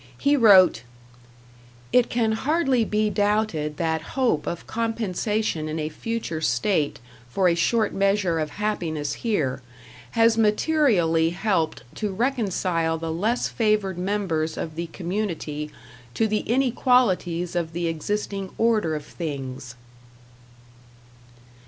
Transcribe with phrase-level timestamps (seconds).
[0.17, 0.81] He wrote:
[1.93, 7.53] It can hardly be doubted that hope of compensation in a future state, for a
[7.53, 9.61] short measure of happiness here,
[10.17, 15.69] has materially helped to reconcile the less favored members of the community
[16.15, 19.75] to the inequalities of the existing order of things.